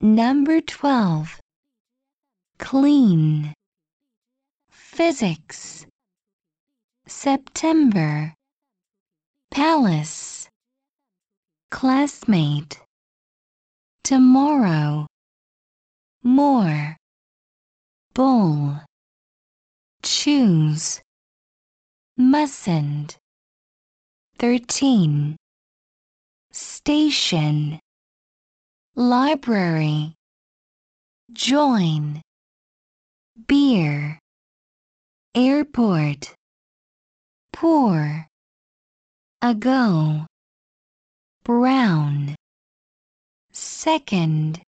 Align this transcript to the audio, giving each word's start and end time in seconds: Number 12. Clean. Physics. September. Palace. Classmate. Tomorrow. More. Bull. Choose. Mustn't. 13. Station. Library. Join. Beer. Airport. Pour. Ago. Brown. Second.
Number 0.00 0.60
12. 0.60 1.40
Clean. 2.60 3.52
Physics. 4.70 5.86
September. 7.08 8.32
Palace. 9.50 10.48
Classmate. 11.72 12.80
Tomorrow. 14.04 15.08
More. 16.22 16.96
Bull. 18.14 18.80
Choose. 20.04 21.00
Mustn't. 22.16 23.18
13. 24.38 25.36
Station. 26.52 27.80
Library. 28.98 30.12
Join. 31.32 32.20
Beer. 33.46 34.18
Airport. 35.36 36.34
Pour. 37.52 38.26
Ago. 39.40 40.26
Brown. 41.44 42.34
Second. 43.52 44.60